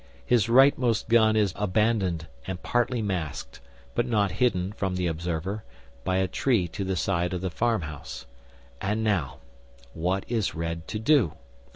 [0.25, 3.59] His rightmost gun is abandoned and partly masked,
[3.93, 5.63] but not hidden, from the observer,
[6.03, 8.25] by a tree to the side of the farmhouse.
[8.81, 9.37] And now,
[9.93, 11.33] what is Red to do?